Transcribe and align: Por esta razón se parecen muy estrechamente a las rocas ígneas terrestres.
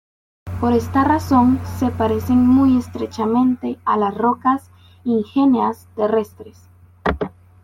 Por 0.59 0.73
esta 0.73 1.03
razón 1.03 1.61
se 1.77 1.91
parecen 1.91 2.37
muy 2.39 2.75
estrechamente 2.75 3.77
a 3.85 3.97
las 3.97 4.15
rocas 4.17 4.71
ígneas 5.03 5.87
terrestres. 5.95 6.67